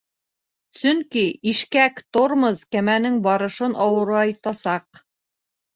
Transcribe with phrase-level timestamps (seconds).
[0.77, 5.07] Сөнки ишкәк-тормоз кәмәнең барышын ауырайтасаҡ.